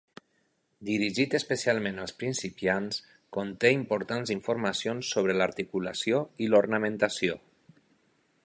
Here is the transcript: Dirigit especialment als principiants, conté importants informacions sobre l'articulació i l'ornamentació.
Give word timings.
Dirigit 0.87 1.35
especialment 1.39 1.99
als 2.05 2.13
principiants, 2.21 2.99
conté 3.39 3.73
importants 3.75 4.33
informacions 4.39 5.13
sobre 5.17 5.39
l'articulació 5.41 6.27
i 6.47 6.53
l'ornamentació. 6.55 7.39